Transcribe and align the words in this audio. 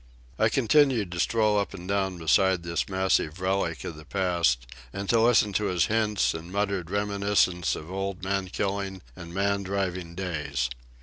I 0.39 0.49
continued 0.49 1.11
to 1.11 1.19
stroll 1.19 1.59
up 1.59 1.75
and 1.75 1.87
down 1.87 2.17
beside 2.17 2.63
this 2.63 2.89
massive 2.89 3.39
relic 3.39 3.83
of 3.83 3.95
the 3.97 4.03
past, 4.03 4.65
and 4.91 5.07
to 5.09 5.21
listen 5.21 5.53
to 5.53 5.65
his 5.65 5.85
hints 5.93 6.33
and 6.33 6.51
muttered 6.51 6.89
reminiscences 6.89 7.75
of 7.75 7.91
old 7.91 8.23
man 8.23 8.47
killing 8.47 9.03
and 9.15 9.31
man 9.31 9.61
driving 9.61 10.15
days. 10.15 10.71